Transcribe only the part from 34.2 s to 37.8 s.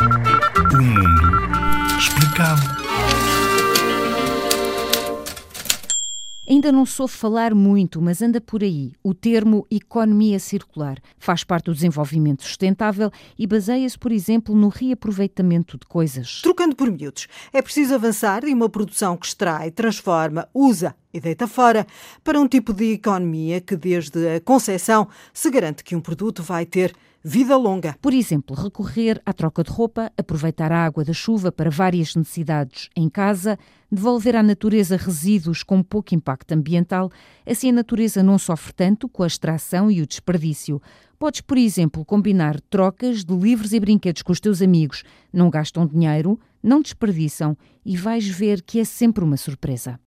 à natureza resíduos com pouco impacto ambiental, assim a